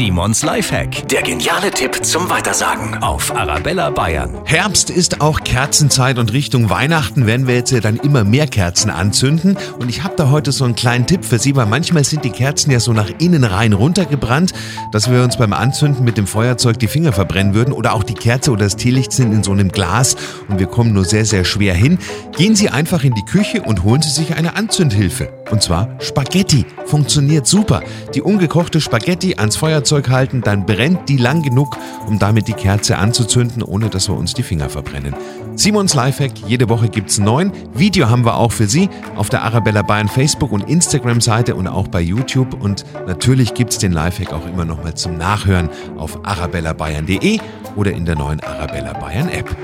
[0.00, 1.06] Simons Lifehack.
[1.08, 4.34] Der geniale Tipp zum Weitersagen auf Arabella Bayern.
[4.46, 8.88] Herbst ist auch Kerzenzeit und Richtung Weihnachten werden wir jetzt ja dann immer mehr Kerzen
[8.88, 9.58] anzünden.
[9.78, 12.30] Und ich habe da heute so einen kleinen Tipp für Sie, weil manchmal sind die
[12.30, 14.54] Kerzen ja so nach innen rein runtergebrannt,
[14.90, 17.74] dass wir uns beim Anzünden mit dem Feuerzeug die Finger verbrennen würden.
[17.74, 20.16] Oder auch die Kerze oder das Teelicht sind in so einem Glas
[20.48, 21.98] und wir kommen nur sehr, sehr schwer hin.
[22.38, 25.39] Gehen Sie einfach in die Küche und holen Sie sich eine Anzündhilfe.
[25.50, 26.64] Und zwar Spaghetti.
[26.86, 27.82] Funktioniert super.
[28.14, 31.76] Die ungekochte Spaghetti ans Feuerzeug halten, dann brennt die lang genug,
[32.06, 35.14] um damit die Kerze anzuzünden, ohne dass wir uns die Finger verbrennen.
[35.56, 37.52] Simons Lifehack, jede Woche gibt's neun.
[37.74, 41.88] Video haben wir auch für Sie auf der Arabella Bayern Facebook und Instagram-Seite und auch
[41.88, 42.54] bei YouTube.
[42.60, 47.40] Und natürlich gibt's den Lifehack auch immer noch mal zum Nachhören auf arabellabayern.de
[47.76, 49.54] oder in der neuen Arabella Bayern App.